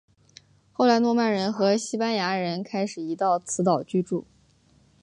[0.73, 4.25] 后来诺曼人和西班牙人开始移到此岛居住。